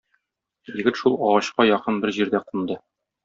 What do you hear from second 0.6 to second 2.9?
Егет шул агачка якын бер җирдә кунды.